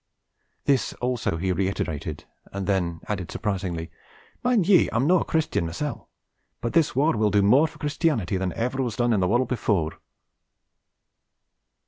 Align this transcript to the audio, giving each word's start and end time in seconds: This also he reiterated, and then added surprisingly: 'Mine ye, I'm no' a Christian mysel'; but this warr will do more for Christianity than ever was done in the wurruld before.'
This 0.65 0.93
also 0.93 1.37
he 1.37 1.51
reiterated, 1.51 2.25
and 2.51 2.65
then 2.65 3.01
added 3.07 3.29
surprisingly: 3.31 3.91
'Mine 4.41 4.63
ye, 4.63 4.89
I'm 4.91 5.05
no' 5.05 5.19
a 5.19 5.23
Christian 5.23 5.67
mysel'; 5.67 6.09
but 6.59 6.73
this 6.73 6.95
warr 6.95 7.15
will 7.15 7.29
do 7.29 7.43
more 7.43 7.67
for 7.67 7.77
Christianity 7.77 8.35
than 8.35 8.51
ever 8.53 8.81
was 8.81 8.95
done 8.95 9.13
in 9.13 9.19
the 9.19 9.27
wurruld 9.27 9.49
before.' 9.49 9.99